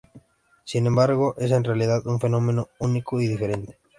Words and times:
Sin 0.63 0.87
embargo, 0.87 1.35
es 1.37 1.51
en 1.51 1.63
realidad 1.63 2.07
un 2.07 2.19
fenómeno 2.19 2.69
único 2.79 3.21
y 3.21 3.27
diferente. 3.27 3.77